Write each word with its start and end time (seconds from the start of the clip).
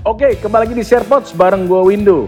Oke, 0.00 0.32
kembali 0.40 0.64
lagi 0.64 0.72
di 0.72 0.80
SharePods 0.80 1.36
bareng 1.36 1.68
gue 1.68 1.92
Windu. 1.92 2.24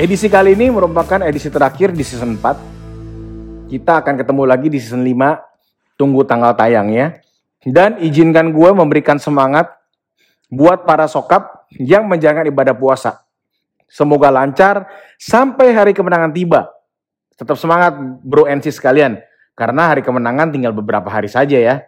Edisi 0.00 0.32
kali 0.32 0.56
ini 0.56 0.72
merupakan 0.72 1.20
edisi 1.20 1.52
terakhir 1.52 1.92
di 1.92 2.00
season 2.00 2.40
4. 2.40 3.68
Kita 3.68 4.00
akan 4.00 4.16
ketemu 4.16 4.42
lagi 4.48 4.72
di 4.72 4.80
season 4.80 5.04
5. 5.04 6.00
Tunggu 6.00 6.24
tanggal 6.24 6.56
tayangnya. 6.56 7.20
Dan 7.60 8.00
izinkan 8.00 8.48
gue 8.48 8.70
memberikan 8.72 9.20
semangat 9.20 9.76
buat 10.48 10.88
para 10.88 11.04
sokap 11.04 11.68
yang 11.76 12.08
menjalankan 12.08 12.48
ibadah 12.48 12.72
puasa. 12.72 13.20
Semoga 13.84 14.32
lancar 14.32 14.88
sampai 15.20 15.76
hari 15.76 15.92
kemenangan 15.92 16.32
tiba. 16.32 16.72
Tetap 17.36 17.60
semangat 17.60 18.00
bro 18.24 18.48
NC 18.48 18.72
sekalian. 18.72 19.20
Karena 19.52 19.92
hari 19.92 20.00
kemenangan 20.00 20.48
tinggal 20.48 20.72
beberapa 20.72 21.12
hari 21.12 21.28
saja 21.28 21.60
ya. 21.60 21.84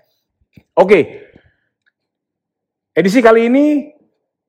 Oke, 0.76 1.32
Edisi 2.92 3.24
kali 3.24 3.48
ini 3.48 3.88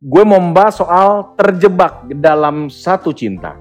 gue 0.03 0.23
mau 0.27 0.35
membahas 0.35 0.83
soal 0.83 1.31
terjebak 1.39 2.11
dalam 2.19 2.67
satu 2.67 3.15
cinta. 3.15 3.55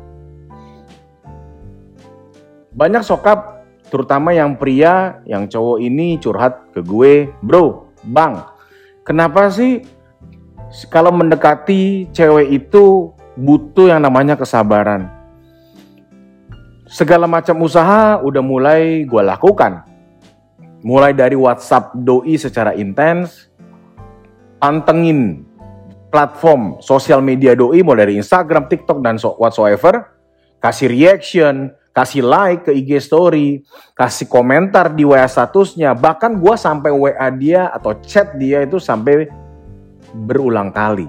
Banyak 2.74 3.06
sokap, 3.06 3.62
terutama 3.86 4.34
yang 4.34 4.58
pria, 4.58 5.22
yang 5.22 5.46
cowok 5.46 5.78
ini 5.78 6.18
curhat 6.18 6.74
ke 6.74 6.82
gue, 6.82 7.30
bro, 7.46 7.94
bang, 8.02 8.42
kenapa 9.06 9.54
sih 9.54 9.86
kalau 10.90 11.14
mendekati 11.14 12.10
cewek 12.10 12.50
itu 12.50 13.14
butuh 13.38 13.94
yang 13.94 14.02
namanya 14.02 14.34
kesabaran? 14.34 15.06
Segala 16.90 17.30
macam 17.30 17.62
usaha 17.62 18.18
udah 18.18 18.42
mulai 18.42 19.06
gue 19.06 19.22
lakukan. 19.22 19.86
Mulai 20.82 21.14
dari 21.14 21.38
WhatsApp 21.38 21.94
doi 21.94 22.34
secara 22.34 22.74
intens, 22.74 23.46
pantengin 24.58 25.46
platform 26.12 26.76
sosial 26.84 27.24
media 27.24 27.56
doi 27.56 27.80
mulai 27.80 28.04
dari 28.04 28.20
Instagram, 28.20 28.68
TikTok 28.68 29.00
dan 29.00 29.16
so 29.16 29.32
whatsoever, 29.40 30.12
kasih 30.60 30.92
reaction, 30.92 31.72
kasih 31.96 32.20
like 32.20 32.68
ke 32.68 32.72
IG 32.76 33.00
story, 33.00 33.64
kasih 33.96 34.28
komentar 34.28 34.92
di 34.92 35.08
WA 35.08 35.24
statusnya, 35.24 35.96
bahkan 35.96 36.36
gue 36.36 36.54
sampai 36.56 36.92
WA 36.92 37.28
dia 37.32 37.72
atau 37.72 37.96
chat 38.04 38.36
dia 38.36 38.60
itu 38.64 38.76
sampai 38.76 39.28
berulang 40.12 40.68
kali. 40.68 41.08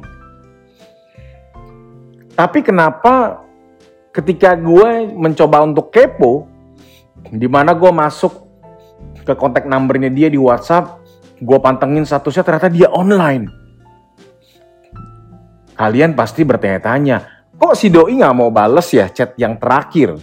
Tapi 2.34 2.60
kenapa 2.64 3.44
ketika 4.16 4.56
gue 4.56 5.12
mencoba 5.12 5.64
untuk 5.64 5.92
kepo, 5.92 6.48
di 7.28 7.46
mana 7.46 7.76
gue 7.76 7.92
masuk 7.92 8.44
ke 9.24 9.34
kontak 9.36 9.64
numbernya 9.68 10.12
dia 10.12 10.28
di 10.28 10.40
WhatsApp, 10.40 11.00
gue 11.40 11.58
pantengin 11.60 12.04
statusnya 12.04 12.44
ternyata 12.44 12.72
dia 12.72 12.90
online. 12.92 13.63
Kalian 15.74 16.14
pasti 16.14 16.46
bertanya-tanya, 16.46 17.50
kok 17.58 17.74
si 17.74 17.90
doi 17.90 18.22
nggak 18.22 18.36
mau 18.38 18.54
bales 18.54 18.86
ya 18.94 19.10
chat 19.10 19.34
yang 19.42 19.58
terakhir? 19.58 20.18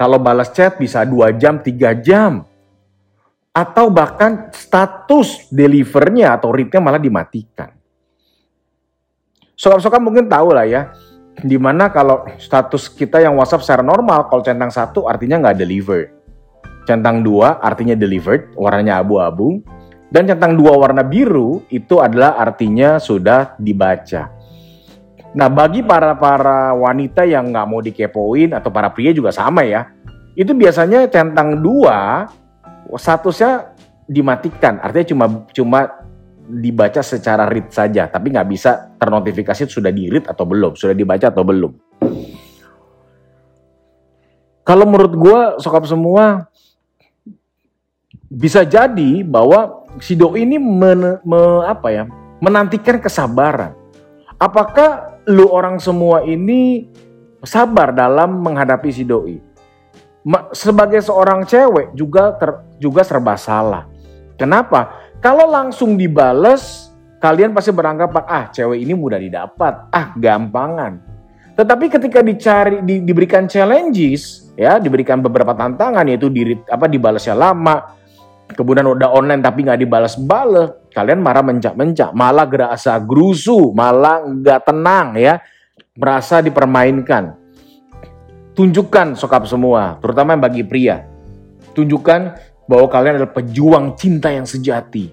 Kalau 0.00 0.16
balas 0.16 0.48
chat 0.56 0.80
bisa 0.80 1.04
2 1.04 1.36
jam, 1.36 1.60
3 1.60 1.92
jam. 2.00 2.40
Atau 3.52 3.92
bahkan 3.92 4.48
status 4.48 5.52
delivernya 5.52 6.40
atau 6.40 6.48
readnya 6.54 6.80
malah 6.80 6.96
dimatikan. 6.96 7.68
Sokat-sokat 9.52 10.00
mungkin 10.00 10.24
tahu 10.24 10.56
lah 10.56 10.64
ya, 10.64 10.88
di 11.36 11.60
mana 11.60 11.92
kalau 11.92 12.24
status 12.40 12.88
kita 12.88 13.20
yang 13.20 13.36
WhatsApp 13.36 13.60
secara 13.60 13.84
normal, 13.84 14.24
kalau 14.32 14.40
centang 14.40 14.72
satu 14.72 15.04
artinya 15.04 15.36
nggak 15.36 15.58
deliver. 15.60 16.08
Centang 16.88 17.20
dua 17.20 17.60
artinya 17.60 17.92
delivered, 17.92 18.56
warnanya 18.56 19.04
abu-abu. 19.04 19.60
Dan 20.10 20.26
centang 20.26 20.58
dua 20.58 20.74
warna 20.74 21.06
biru 21.06 21.62
itu 21.70 22.02
adalah 22.02 22.34
artinya 22.34 22.98
sudah 22.98 23.54
dibaca. 23.62 24.26
Nah 25.30 25.46
bagi 25.46 25.86
para 25.86 26.18
para 26.18 26.74
wanita 26.74 27.22
yang 27.22 27.54
nggak 27.54 27.66
mau 27.70 27.78
dikepoin 27.78 28.50
atau 28.50 28.74
para 28.74 28.90
pria 28.90 29.14
juga 29.14 29.30
sama 29.30 29.62
ya, 29.62 29.86
itu 30.34 30.50
biasanya 30.50 31.06
centang 31.06 31.62
dua 31.62 32.26
statusnya 32.90 33.70
dimatikan, 34.10 34.82
artinya 34.82 35.06
cuma 35.06 35.26
cuma 35.54 35.80
dibaca 36.50 36.98
secara 36.98 37.46
read 37.46 37.70
saja, 37.70 38.10
tapi 38.10 38.34
nggak 38.34 38.48
bisa 38.50 38.90
ternotifikasi 38.98 39.70
sudah 39.70 39.94
di 39.94 40.10
read 40.10 40.26
atau 40.26 40.42
belum, 40.42 40.74
sudah 40.74 40.98
dibaca 40.98 41.30
atau 41.30 41.46
belum. 41.46 41.72
Kalau 44.66 44.84
menurut 44.90 45.14
gue 45.14 45.38
sokap 45.62 45.86
semua 45.86 46.49
bisa 48.30 48.62
jadi 48.62 49.26
bahwa 49.26 49.90
si 49.98 50.14
doi 50.14 50.46
ini 50.46 50.56
men, 50.62 51.18
me, 51.26 51.42
apa 51.66 51.90
ya 51.90 52.04
menantikan 52.38 53.02
kesabaran. 53.02 53.74
Apakah 54.38 55.20
lu 55.28 55.50
orang 55.50 55.82
semua 55.82 56.24
ini 56.24 56.88
sabar 57.42 57.92
dalam 57.92 58.40
menghadapi 58.40 58.88
si 58.88 59.02
doi? 59.02 59.36
Sebagai 60.54 61.02
seorang 61.02 61.44
cewek 61.44 61.92
juga 61.98 62.38
ter, 62.38 62.50
juga 62.78 63.02
serba 63.02 63.34
salah. 63.34 63.84
Kenapa? 64.38 65.12
Kalau 65.20 65.50
langsung 65.50 66.00
dibales, 66.00 66.88
kalian 67.20 67.52
pasti 67.52 67.74
beranggapan 67.74 68.24
ah 68.24 68.44
cewek 68.48 68.80
ini 68.80 68.96
mudah 68.96 69.20
didapat, 69.20 69.92
ah 69.92 70.16
gampangan. 70.16 71.02
Tetapi 71.60 71.92
ketika 71.92 72.24
dicari 72.24 72.80
di, 72.80 73.04
diberikan 73.04 73.44
challenges, 73.44 74.48
ya 74.56 74.80
diberikan 74.80 75.20
beberapa 75.20 75.52
tantangan 75.52 76.08
yaitu 76.08 76.32
di 76.32 76.56
apa 76.68 76.88
dibalasnya 76.88 77.36
lama, 77.36 77.99
kemudian 78.52 78.86
udah 78.86 79.10
online 79.10 79.42
tapi 79.42 79.64
nggak 79.64 79.80
dibalas-balas, 79.82 80.92
kalian 80.92 81.22
marah 81.24 81.42
mencak-mencak, 81.42 82.12
malah 82.12 82.46
gerasa 82.46 82.98
gerusu, 83.00 83.72
malah 83.72 84.22
nggak 84.26 84.60
tenang 84.66 85.16
ya, 85.16 85.40
merasa 85.96 86.44
dipermainkan. 86.44 87.38
Tunjukkan 88.54 89.16
sokap 89.16 89.48
semua, 89.48 89.96
terutama 90.02 90.36
yang 90.36 90.42
bagi 90.44 90.62
pria. 90.66 91.06
Tunjukkan 91.72 92.20
bahwa 92.68 92.86
kalian 92.90 93.16
adalah 93.22 93.32
pejuang 93.32 93.96
cinta 93.96 94.28
yang 94.28 94.44
sejati. 94.44 95.08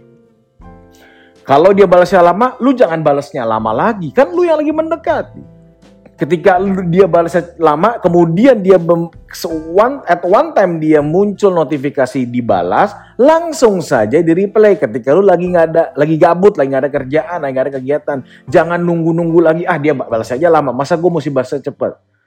Kalau 1.48 1.72
dia 1.72 1.88
balasnya 1.88 2.20
lama, 2.20 2.60
lu 2.60 2.76
jangan 2.76 3.00
balasnya 3.00 3.48
lama 3.48 3.72
lagi. 3.72 4.12
Kan 4.12 4.36
lu 4.36 4.44
yang 4.44 4.60
lagi 4.60 4.76
mendekati 4.76 5.47
ketika 6.18 6.58
dia 6.90 7.06
balasnya 7.06 7.54
lama 7.62 8.02
kemudian 8.02 8.60
dia 8.60 8.82
one, 8.82 10.02
at 10.10 10.26
one 10.26 10.52
time 10.58 10.82
dia 10.82 11.00
muncul 11.06 11.54
notifikasi 11.54 12.26
dibalas 12.26 12.92
langsung 13.16 13.80
saja 13.80 14.20
di 14.20 14.32
replay. 14.34 14.76
Ketika 14.82 15.14
lu 15.14 15.24
lagi 15.24 15.46
nggak 15.48 15.66
ada 15.72 15.84
lagi 15.94 16.18
gabut 16.18 16.58
lagi 16.58 16.74
nggak 16.74 16.84
ada 16.90 16.92
kerjaan 16.92 17.38
lagi 17.40 17.52
nggak 17.54 17.66
ada 17.70 17.74
kegiatan 17.78 18.18
jangan 18.50 18.80
nunggu 18.82 19.14
nunggu 19.14 19.40
lagi 19.40 19.64
ah 19.64 19.78
dia 19.78 19.94
balas 19.94 20.28
saja 20.28 20.50
lama 20.50 20.74
masa 20.74 20.98
gue 20.98 21.12
mesti 21.14 21.30
balasnya 21.30 21.70
cepet 21.70 22.18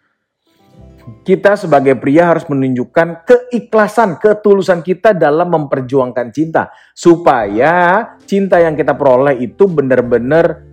kita 1.20 1.58
sebagai 1.58 1.98
pria 1.98 2.32
harus 2.32 2.46
menunjukkan 2.46 3.26
keikhlasan, 3.26 4.16
ketulusan 4.16 4.80
kita 4.80 5.12
dalam 5.12 5.52
memperjuangkan 5.52 6.32
cinta. 6.32 6.70
Supaya 6.94 8.04
cinta 8.24 8.62
yang 8.62 8.78
kita 8.78 8.94
peroleh 8.94 9.36
itu 9.42 9.66
benar-benar 9.66 10.69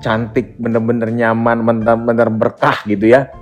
cantik, 0.00 0.56
bener-bener 0.60 1.08
nyaman, 1.12 1.64
bener-bener 1.64 2.28
berkah 2.28 2.84
gitu 2.84 3.10
ya. 3.10 3.32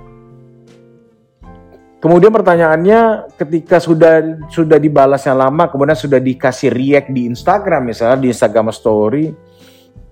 Kemudian 1.99 2.29
pertanyaannya 2.29 3.33
ketika 3.33 3.81
sudah 3.81 4.45
sudah 4.53 4.77
dibalas 4.77 5.25
yang 5.25 5.41
lama, 5.41 5.65
kemudian 5.65 5.97
sudah 5.97 6.21
dikasih 6.21 6.69
react 6.69 7.09
di 7.09 7.25
Instagram 7.25 7.89
misalnya 7.89 8.21
di 8.21 8.29
Instagram 8.29 8.69
Story, 8.69 9.33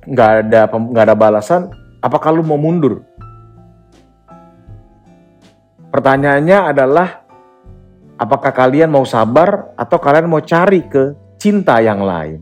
nggak 0.09 0.29
ada 0.41 0.61
nggak 0.73 1.05
ada 1.05 1.15
balasan, 1.15 1.69
apakah 2.01 2.33
lu 2.33 2.41
mau 2.41 2.57
mundur? 2.57 3.05
Pertanyaannya 5.93 6.57
adalah 6.73 7.21
apakah 8.17 8.49
kalian 8.49 8.89
mau 8.89 9.05
sabar 9.05 9.77
atau 9.77 10.01
kalian 10.01 10.25
mau 10.25 10.41
cari 10.41 10.81
ke 10.89 11.13
cinta 11.37 11.77
yang 11.77 12.01
lain? 12.01 12.41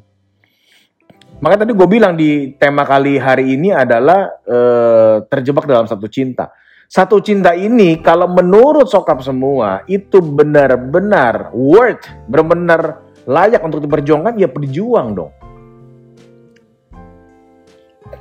Maka 1.42 1.66
tadi 1.66 1.74
gue 1.74 1.88
bilang 1.90 2.14
di 2.14 2.54
tema 2.54 2.86
kali 2.86 3.18
hari 3.18 3.58
ini 3.58 3.74
adalah 3.74 4.30
uh, 4.46 5.26
terjebak 5.26 5.66
dalam 5.66 5.90
satu 5.90 6.06
cinta. 6.06 6.54
Satu 6.86 7.18
cinta 7.18 7.58
ini 7.58 7.98
kalau 7.98 8.30
menurut 8.30 8.86
sokap 8.86 9.26
semua 9.26 9.82
itu 9.90 10.22
benar-benar 10.22 11.50
worth, 11.50 12.06
benar-benar 12.30 13.02
layak 13.26 13.58
untuk 13.66 13.82
diperjuangkan, 13.82 14.38
ya 14.38 14.46
berjuang 14.46 15.18
dong. 15.18 15.34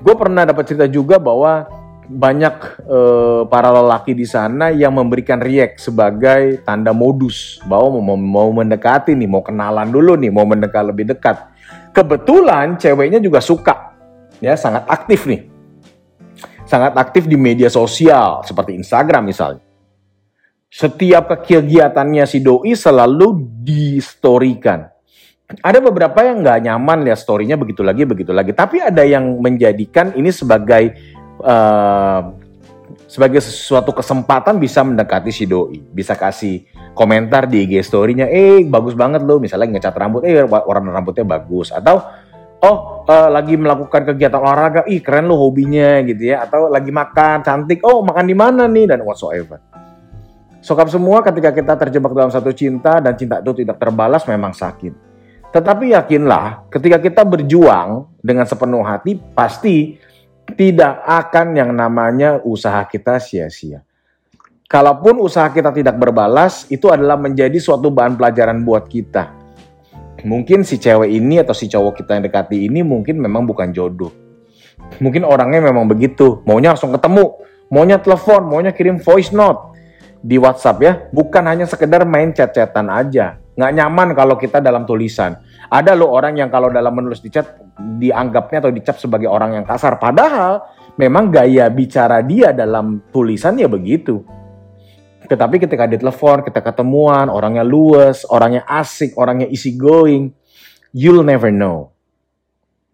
Gue 0.00 0.14
pernah 0.16 0.49
dapat 0.49 0.64
cerita 0.64 0.88
juga 0.88 1.20
bahwa 1.20 1.69
banyak 2.08 2.56
uh, 2.88 3.43
para 3.52 3.69
lelaki 3.69 4.16
di 4.16 4.25
sana 4.25 4.73
yang 4.73 4.96
memberikan 4.96 5.44
react 5.44 5.76
sebagai 5.76 6.64
tanda 6.64 6.96
modus 6.96 7.61
bahwa 7.69 8.00
mau, 8.00 8.16
mau 8.16 8.49
mendekati 8.49 9.12
nih, 9.12 9.28
mau 9.28 9.44
kenalan 9.44 9.93
dulu 9.93 10.16
nih, 10.16 10.32
mau 10.32 10.49
mendekat 10.49 10.88
lebih 10.88 11.12
dekat. 11.12 11.50
Kebetulan 11.90 12.78
ceweknya 12.78 13.19
juga 13.19 13.42
suka, 13.42 13.98
ya 14.38 14.54
sangat 14.54 14.87
aktif 14.87 15.26
nih. 15.26 15.50
Sangat 16.64 16.94
aktif 16.94 17.26
di 17.26 17.34
media 17.34 17.66
sosial 17.66 18.46
seperti 18.46 18.78
Instagram 18.78 19.26
misalnya. 19.26 19.62
Setiap 20.70 21.34
kegiatannya 21.42 22.25
si 22.31 22.38
doi 22.38 22.78
selalu 22.78 23.42
distorikan. 23.66 24.87
ada 25.66 25.82
beberapa 25.82 26.22
yang 26.22 26.46
nggak 26.46 26.70
nyaman 26.70 27.02
lihat 27.02 27.19
storynya 27.19 27.58
begitu 27.58 27.82
lagi 27.82 28.06
begitu 28.06 28.31
lagi 28.31 28.54
tapi 28.54 28.78
ada 28.78 29.02
yang 29.02 29.42
menjadikan 29.42 30.14
ini 30.14 30.31
sebagai 30.31 30.94
uh, 31.42 32.38
sebagai 33.10 33.42
sesuatu 33.42 33.90
kesempatan 33.90 34.62
bisa 34.62 34.86
mendekati 34.86 35.34
si 35.34 35.42
doi. 35.50 35.82
Bisa 35.82 36.14
kasih 36.14 36.62
komentar 36.94 37.50
di 37.50 37.66
IG 37.66 37.82
story-nya 37.82 38.30
eh 38.30 38.62
bagus 38.62 38.94
banget 38.94 39.26
loh. 39.26 39.42
Misalnya 39.42 39.74
ngecat 39.74 39.94
rambut 39.98 40.22
eh 40.22 40.46
warna 40.46 40.94
rambutnya 40.94 41.26
bagus. 41.26 41.74
Atau 41.74 41.98
oh 42.62 43.02
uh, 43.02 43.28
lagi 43.34 43.58
melakukan 43.58 44.14
kegiatan 44.14 44.38
olahraga 44.38 44.86
ih 44.86 45.02
keren 45.02 45.26
lo 45.26 45.34
hobinya 45.42 45.98
gitu 46.06 46.30
ya. 46.30 46.46
Atau 46.46 46.70
lagi 46.70 46.94
makan 46.94 47.42
cantik 47.42 47.82
oh 47.82 48.06
makan 48.06 48.30
di 48.30 48.36
mana 48.38 48.70
nih? 48.70 48.94
Dan 48.94 49.02
whatsoever. 49.02 49.58
Sokap 50.62 50.86
semua 50.86 51.18
ketika 51.26 51.50
kita 51.50 51.74
terjebak 51.74 52.14
dalam 52.14 52.30
satu 52.30 52.54
cinta 52.54 53.02
dan 53.02 53.18
cinta 53.18 53.42
itu 53.42 53.66
tidak 53.66 53.74
terbalas 53.82 54.22
memang 54.30 54.54
sakit. 54.54 55.10
Tetapi 55.50 55.98
yakinlah, 55.98 56.70
ketika 56.70 57.02
kita 57.02 57.26
berjuang 57.26 58.06
dengan 58.22 58.46
sepenuh 58.46 58.86
hati, 58.86 59.18
pasti 59.18 59.98
tidak 60.55 61.02
akan 61.06 61.55
yang 61.56 61.70
namanya 61.75 62.41
usaha 62.43 62.82
kita 62.87 63.19
sia-sia. 63.19 63.82
Kalaupun 64.70 65.19
usaha 65.19 65.50
kita 65.50 65.75
tidak 65.75 65.99
berbalas, 65.99 66.70
itu 66.70 66.87
adalah 66.94 67.19
menjadi 67.19 67.58
suatu 67.58 67.91
bahan 67.91 68.14
pelajaran 68.14 68.62
buat 68.62 68.87
kita. 68.87 69.35
Mungkin 70.23 70.62
si 70.62 70.79
cewek 70.79 71.11
ini 71.11 71.43
atau 71.43 71.56
si 71.56 71.67
cowok 71.67 71.99
kita 71.99 72.20
yang 72.20 72.25
dekati 72.31 72.70
ini 72.70 72.87
mungkin 72.87 73.19
memang 73.19 73.49
bukan 73.50 73.75
jodoh. 73.75 74.14
Mungkin 75.02 75.26
orangnya 75.26 75.64
memang 75.64 75.91
begitu, 75.91 76.44
maunya 76.47 76.76
langsung 76.76 76.94
ketemu, 76.94 77.41
maunya 77.73 77.99
telepon, 77.99 78.47
maunya 78.47 78.70
kirim 78.70 79.02
voice 79.02 79.35
note 79.35 79.69
di 80.20 80.37
WhatsApp 80.37 80.78
ya, 80.84 80.93
bukan 81.11 81.44
hanya 81.49 81.64
sekedar 81.64 82.05
main 82.05 82.32
chat-chatan 82.37 82.93
aja 82.93 83.40
nggak 83.61 83.76
nyaman 83.76 84.08
kalau 84.17 84.40
kita 84.40 84.64
dalam 84.64 84.88
tulisan. 84.88 85.37
Ada 85.69 85.93
loh 85.93 86.08
orang 86.17 86.40
yang 86.40 86.49
kalau 86.49 86.72
dalam 86.72 86.96
menulis 86.96 87.20
di 87.20 87.28
chat 87.28 87.61
dianggapnya 87.76 88.64
atau 88.64 88.72
dicap 88.72 88.96
sebagai 88.96 89.28
orang 89.28 89.61
yang 89.61 89.69
kasar. 89.69 90.00
Padahal 90.00 90.64
memang 90.96 91.28
gaya 91.28 91.69
bicara 91.69 92.25
dia 92.25 92.56
dalam 92.56 93.05
tulisan 93.12 93.61
ya 93.61 93.69
begitu. 93.69 94.25
Tetapi 95.28 95.61
ketika 95.61 95.84
ditelepon, 95.84 96.43
kita 96.43 96.64
ketemuan, 96.64 97.28
orangnya 97.28 97.61
luas, 97.61 98.25
orangnya 98.26 98.64
asik, 98.64 99.14
orangnya 99.14 99.46
easy 99.46 99.76
going, 99.76 100.32
you'll 100.96 101.23
never 101.23 101.52
know. 101.52 101.93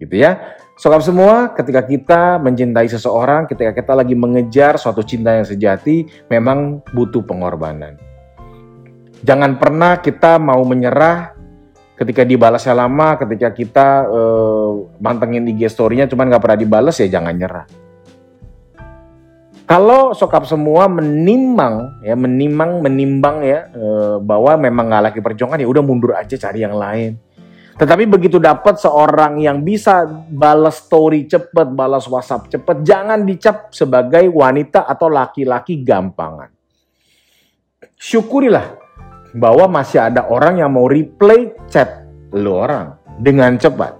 Gitu 0.02 0.20
ya. 0.20 0.58
Sokap 0.76 1.00
semua, 1.00 1.56
ketika 1.56 1.80
kita 1.80 2.36
mencintai 2.36 2.84
seseorang, 2.84 3.48
ketika 3.48 3.72
kita 3.72 3.96
lagi 3.96 4.12
mengejar 4.12 4.76
suatu 4.76 5.00
cinta 5.00 5.32
yang 5.32 5.48
sejati, 5.48 6.04
memang 6.28 6.84
butuh 6.92 7.24
pengorbanan. 7.24 7.96
Jangan 9.24 9.56
pernah 9.56 10.04
kita 10.04 10.36
mau 10.36 10.60
menyerah 10.68 11.32
ketika 11.96 12.28
dibalasnya 12.28 12.76
lama, 12.76 13.16
ketika 13.16 13.56
kita 13.56 14.04
uh, 14.04 14.84
mantengin 15.00 15.48
IG 15.48 15.64
story-nya 15.72 16.12
cuman 16.12 16.28
nggak 16.28 16.44
pernah 16.44 16.60
dibalas 16.60 17.00
ya 17.00 17.08
jangan 17.08 17.32
nyerah. 17.32 17.64
Kalau 19.64 20.12
sokap 20.12 20.44
semua 20.44 20.92
menimbang 20.92 22.04
ya 22.04 22.12
menimbang 22.14 22.84
menimbang 22.84 23.36
ya 23.42 23.72
uh, 23.72 24.16
bahwa 24.20 24.60
memang 24.60 24.92
nggak 24.92 25.04
lagi 25.08 25.20
perjuangan 25.24 25.56
ya 25.56 25.66
udah 25.66 25.82
mundur 25.82 26.12
aja 26.12 26.36
cari 26.36 26.60
yang 26.60 26.76
lain. 26.76 27.16
Tetapi 27.76 28.08
begitu 28.08 28.40
dapat 28.40 28.80
seorang 28.80 29.36
yang 29.36 29.60
bisa 29.60 30.08
balas 30.32 30.80
story 30.80 31.28
cepet, 31.28 31.76
balas 31.76 32.08
WhatsApp 32.08 32.48
cepet, 32.48 32.80
jangan 32.80 33.20
dicap 33.28 33.68
sebagai 33.68 34.32
wanita 34.32 34.88
atau 34.88 35.12
laki-laki 35.12 35.84
gampangan. 35.84 36.48
Syukurilah 38.00 38.80
bahwa 39.36 39.68
masih 39.68 40.00
ada 40.00 40.24
orang 40.24 40.64
yang 40.64 40.72
mau 40.72 40.88
replay 40.88 41.52
chat 41.68 42.08
lu 42.32 42.56
orang 42.56 42.96
dengan 43.20 43.60
cepat. 43.60 43.92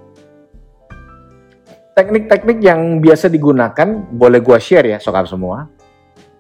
Teknik-teknik 1.97 2.61
yang 2.65 3.01
biasa 3.01 3.29
digunakan 3.29 3.89
boleh 4.09 4.41
gue 4.41 4.59
share 4.61 4.97
ya 4.97 4.99
sokap 5.01 5.29
semua. 5.29 5.69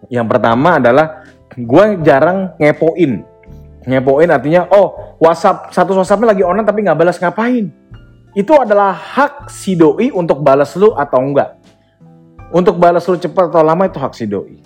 Yang 0.08 0.26
pertama 0.36 0.80
adalah 0.80 1.24
gue 1.52 1.84
jarang 2.00 2.56
ngepoin. 2.60 3.35
Ngepoin 3.86 4.26
artinya 4.34 4.66
oh 4.74 5.16
WhatsApp 5.22 5.70
satu 5.70 5.94
WhatsAppnya 5.94 6.34
lagi 6.34 6.42
online 6.42 6.66
tapi 6.66 6.82
nggak 6.82 6.98
balas 6.98 7.16
ngapain? 7.22 7.70
Itu 8.36 8.52
adalah 8.58 8.92
hak 8.92 9.48
si 9.48 9.78
doi 9.78 10.10
untuk 10.10 10.42
balas 10.42 10.74
lu 10.74 10.92
atau 10.92 11.22
enggak. 11.22 11.56
Untuk 12.50 12.76
balas 12.76 13.06
lu 13.06 13.16
cepat 13.16 13.48
atau 13.48 13.62
lama 13.62 13.86
itu 13.86 13.96
hak 13.96 14.12
si 14.12 14.26
doi. 14.26 14.58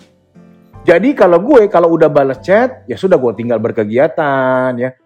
Jadi 0.89 1.13
kalau 1.13 1.37
gue 1.45 1.69
kalau 1.69 1.93
udah 1.93 2.09
balas 2.09 2.41
chat, 2.41 2.89
ya 2.89 2.97
sudah 2.97 3.21
gue 3.21 3.33
tinggal 3.37 3.61
berkegiatan 3.61 4.73
ya. 4.81 4.97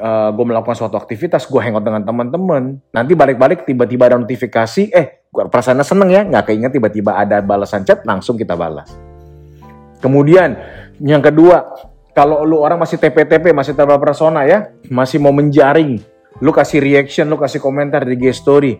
Uh, 0.00 0.30
gue 0.32 0.44
melakukan 0.46 0.78
suatu 0.78 0.96
aktivitas, 0.96 1.44
gue 1.44 1.60
hangout 1.60 1.84
dengan 1.84 2.00
teman-teman. 2.00 2.80
Nanti 2.94 3.12
balik-balik 3.12 3.68
tiba-tiba 3.68 4.08
ada 4.08 4.16
notifikasi, 4.16 4.88
eh 4.88 5.28
gue 5.28 5.42
perasaannya 5.52 5.84
seneng 5.84 6.08
ya, 6.08 6.22
nggak 6.24 6.48
keinget 6.48 6.72
tiba-tiba 6.72 7.18
ada 7.18 7.44
balasan 7.44 7.84
chat, 7.84 8.00
langsung 8.08 8.40
kita 8.40 8.56
balas. 8.56 8.88
Kemudian 10.00 10.56
yang 11.02 11.20
kedua, 11.20 11.91
kalau 12.12 12.44
lu 12.44 12.60
orang 12.60 12.80
masih 12.80 13.00
TP-TP, 13.00 13.52
masih 13.56 13.72
terbawa 13.72 14.00
persona 14.00 14.44
ya, 14.44 14.72
masih 14.92 15.16
mau 15.20 15.32
menjaring, 15.32 16.00
lu 16.44 16.52
kasih 16.52 16.80
reaction, 16.80 17.28
lu 17.28 17.40
kasih 17.40 17.60
komentar 17.60 18.04
di 18.04 18.16
IG 18.16 18.36
story, 18.36 18.76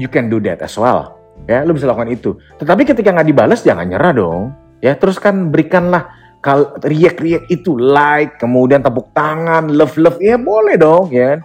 you 0.00 0.08
can 0.08 0.32
do 0.32 0.40
that 0.40 0.64
as 0.64 0.76
well. 0.80 1.20
Ya, 1.44 1.64
lu 1.64 1.76
bisa 1.76 1.88
lakukan 1.88 2.12
itu. 2.12 2.36
Tetapi 2.60 2.88
ketika 2.88 3.12
nggak 3.12 3.28
dibalas, 3.28 3.60
jangan 3.64 3.88
nyerah 3.88 4.12
dong 4.14 4.62
Ya, 4.82 4.98
terus 4.98 5.22
kan 5.22 5.54
berikanlah 5.54 6.10
kal 6.42 6.74
riak-riak 6.82 7.46
itu 7.46 7.78
like, 7.78 8.42
kemudian 8.42 8.82
tepuk 8.82 9.14
tangan, 9.14 9.70
love-love, 9.70 10.18
ya 10.18 10.34
boleh 10.34 10.74
dong 10.74 11.14
ya. 11.14 11.38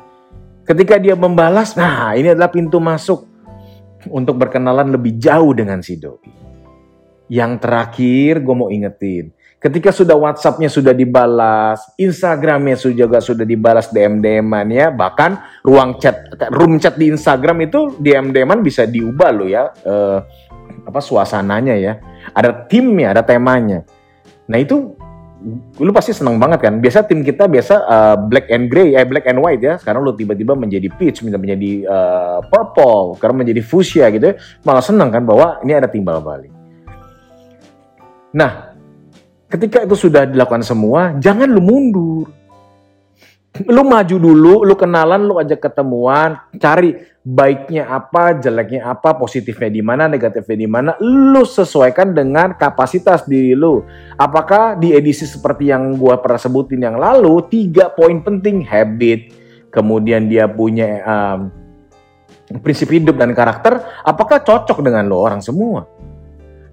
Ketika 0.66 0.98
dia 0.98 1.14
membalas, 1.14 1.78
nah 1.78 2.18
ini 2.18 2.34
adalah 2.34 2.50
pintu 2.50 2.82
masuk 2.82 3.30
untuk 4.10 4.42
berkenalan 4.42 4.90
lebih 4.90 5.22
jauh 5.22 5.54
dengan 5.54 5.86
si 5.86 6.02
doi. 6.02 6.34
Yang 7.30 7.62
terakhir 7.62 8.42
gue 8.42 8.56
mau 8.58 8.74
ingetin, 8.74 9.30
ketika 9.68 9.92
sudah 9.92 10.16
WhatsAppnya 10.16 10.72
sudah 10.72 10.96
dibalas, 10.96 11.84
Instagramnya 12.00 12.80
juga 12.96 13.20
sudah 13.20 13.44
dibalas 13.44 13.92
DM-DMan 13.92 14.68
ya, 14.72 14.88
bahkan 14.88 15.44
ruang 15.60 16.00
chat, 16.00 16.32
room 16.56 16.80
chat 16.80 16.96
di 16.96 17.12
Instagram 17.12 17.68
itu 17.68 18.00
DM-DMan 18.00 18.64
bisa 18.64 18.88
diubah 18.88 19.30
loh 19.36 19.48
ya, 19.52 19.68
uh, 19.84 20.24
apa 20.88 21.04
suasananya 21.04 21.76
ya 21.76 22.00
ada 22.32 22.66
timnya, 22.68 23.12
ada 23.12 23.24
temanya. 23.24 23.84
Nah 24.48 24.58
itu 24.60 24.96
lu 25.78 25.92
pasti 25.94 26.16
seneng 26.16 26.42
banget 26.42 26.64
kan. 26.66 26.74
Biasa 26.82 27.06
tim 27.06 27.22
kita 27.22 27.46
biasa 27.46 27.76
uh, 27.86 28.16
black 28.18 28.50
and 28.50 28.68
gray, 28.72 28.98
eh 28.98 29.06
black 29.06 29.28
and 29.30 29.40
white 29.40 29.62
ya. 29.62 29.78
Sekarang 29.78 30.04
lu 30.04 30.16
tiba-tiba 30.16 30.58
menjadi 30.58 30.90
peach, 30.92 31.22
menjadi 31.24 31.86
uh, 31.88 32.40
purple, 32.48 33.20
karena 33.22 33.46
menjadi 33.46 33.62
fuchsia 33.62 34.10
gitu 34.12 34.34
ya. 34.34 34.36
Malah 34.66 34.84
seneng 34.84 35.14
kan 35.14 35.24
bahwa 35.24 35.62
ini 35.62 35.78
ada 35.78 35.88
timbal 35.88 36.20
balik. 36.24 36.52
Nah, 38.36 38.67
ketika 39.48 39.84
itu 39.84 39.96
sudah 40.08 40.28
dilakukan 40.28 40.64
semua, 40.64 41.16
jangan 41.20 41.48
lu 41.48 41.64
mundur 41.64 42.28
lu 43.66 43.82
maju 43.82 44.16
dulu, 44.22 44.56
lu 44.62 44.76
kenalan, 44.78 45.26
lu 45.26 45.42
ajak 45.42 45.58
ketemuan, 45.58 46.38
cari 46.62 46.94
baiknya 47.26 47.90
apa, 47.90 48.38
jeleknya 48.38 48.86
apa, 48.86 49.18
positifnya 49.18 49.74
di 49.74 49.82
mana, 49.82 50.06
negatifnya 50.06 50.58
di 50.62 50.70
mana, 50.70 50.92
lu 51.02 51.42
sesuaikan 51.42 52.14
dengan 52.14 52.54
kapasitas 52.54 53.26
diri 53.26 53.58
lu. 53.58 53.82
Apakah 54.14 54.78
di 54.78 54.94
edisi 54.94 55.26
seperti 55.26 55.74
yang 55.74 55.98
gua 55.98 56.22
pernah 56.22 56.38
sebutin 56.38 56.86
yang 56.86 57.02
lalu, 57.02 57.42
tiga 57.50 57.90
poin 57.90 58.22
penting 58.22 58.62
habit, 58.62 59.34
kemudian 59.74 60.30
dia 60.30 60.46
punya 60.46 61.02
um, 61.08 61.40
prinsip 62.62 62.94
hidup 62.94 63.18
dan 63.18 63.34
karakter, 63.34 63.82
apakah 64.06 64.46
cocok 64.46 64.86
dengan 64.86 65.10
lo 65.10 65.18
orang 65.18 65.42
semua? 65.42 65.90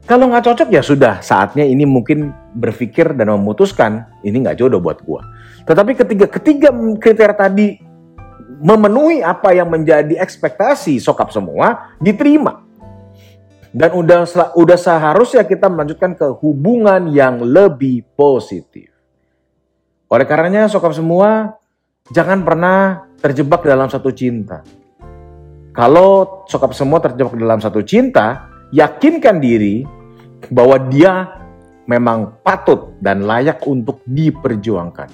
Kalau 0.05 0.29
nggak 0.29 0.45
cocok 0.45 0.69
ya 0.69 0.85
sudah, 0.85 1.25
saatnya 1.25 1.65
ini 1.65 1.89
mungkin 1.89 2.29
berpikir 2.53 3.17
dan 3.17 3.33
memutuskan 3.33 4.05
ini 4.21 4.45
nggak 4.45 4.61
jodoh 4.61 4.77
buat 4.77 5.01
gua. 5.01 5.25
Tetapi 5.65 5.97
ketiga 5.97 6.27
ketiga 6.29 6.69
kriteria 7.01 7.33
tadi 7.33 7.81
memenuhi 8.61 9.25
apa 9.25 9.57
yang 9.57 9.73
menjadi 9.73 10.21
ekspektasi 10.21 11.01
sokap 11.01 11.33
semua 11.33 11.97
diterima. 12.05 12.61
Dan 13.73 13.97
udah 13.97 14.29
udah 14.55 14.79
seharusnya 14.79 15.43
kita 15.49 15.73
melanjutkan 15.73 16.13
ke 16.13 16.29
hubungan 16.37 17.09
yang 17.09 17.41
lebih 17.41 18.05
positif. 18.13 18.93
Oleh 20.13 20.29
karenanya 20.29 20.69
sokap 20.69 20.93
semua 20.93 21.57
jangan 22.13 22.45
pernah 22.45 23.09
terjebak 23.25 23.65
dalam 23.65 23.89
satu 23.89 24.13
cinta. 24.13 24.61
Kalau 25.73 26.45
sokap 26.45 26.77
semua 26.77 27.01
terjebak 27.01 27.35
dalam 27.35 27.59
satu 27.59 27.83
cinta, 27.83 28.54
yakinkan 28.73 29.43
diri 29.43 29.85
bahwa 30.49 30.79
dia 30.89 31.41
memang 31.85 32.41
patut 32.41 32.97
dan 33.01 33.25
layak 33.25 33.61
untuk 33.69 34.01
diperjuangkan. 34.09 35.09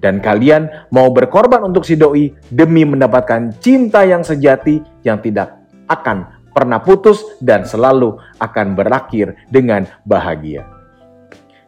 Dan 0.00 0.24
kalian 0.24 0.88
mau 0.88 1.12
berkorban 1.12 1.60
untuk 1.60 1.84
si 1.84 1.92
doi 1.92 2.32
demi 2.48 2.88
mendapatkan 2.88 3.52
cinta 3.60 4.00
yang 4.08 4.24
sejati 4.24 4.80
yang 5.04 5.20
tidak 5.20 5.60
akan 5.92 6.40
pernah 6.56 6.80
putus 6.80 7.20
dan 7.44 7.68
selalu 7.68 8.16
akan 8.40 8.72
berakhir 8.72 9.36
dengan 9.52 9.84
bahagia. 10.08 10.64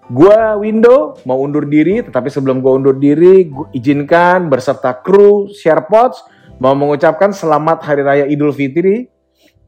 Gua 0.09 0.59
Window 0.59 1.17
mau 1.29 1.39
undur 1.41 1.69
diri, 1.69 2.03
tetapi 2.03 2.29
sebelum 2.33 2.65
gua 2.65 2.77
undur 2.77 2.97
diri, 2.97 3.49
gua 3.53 3.69
izinkan 3.77 4.49
berserta 4.49 4.97
kru 4.97 5.53
SharePods 5.53 6.25
mau 6.59 6.73
mengucapkan 6.73 7.31
selamat 7.37 7.85
Hari 7.85 8.03
Raya 8.03 8.27
Idul 8.29 8.53
Fitri. 8.53 9.13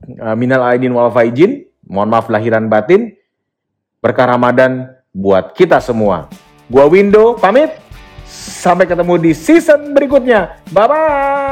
Uh, 0.04 0.36
minal 0.36 0.62
aidin 0.68 0.92
wal 0.92 1.10
faizin. 1.10 1.64
Mohon 1.84 2.08
maaf 2.12 2.26
lahiran 2.32 2.68
batin. 2.68 3.16
Berkah 4.00 4.28
Ramadan 4.36 4.92
buat 5.12 5.56
kita 5.56 5.80
semua. 5.80 6.28
Gua 6.68 6.88
Windo 6.88 7.36
pamit. 7.40 7.80
Sampai 8.34 8.88
ketemu 8.88 9.20
di 9.20 9.32
season 9.36 9.92
berikutnya. 9.92 10.60
Bye 10.72 10.88
bye. 10.88 11.43